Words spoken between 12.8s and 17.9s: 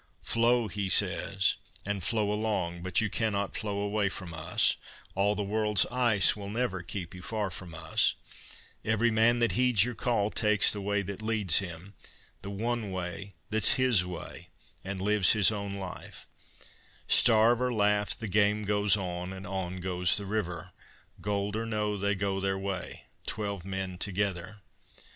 way that's his way, and lives his own life: Starve or